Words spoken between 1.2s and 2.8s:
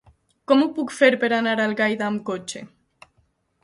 per anar a Algaida amb cotxe?